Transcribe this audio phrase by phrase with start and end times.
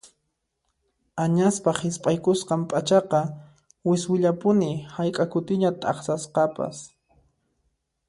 [1.23, 3.21] Añaspaq hisp'aykusqan p'achaqa
[3.89, 6.77] wiswillapuni hayk'a kutiña t'aqsasqapas.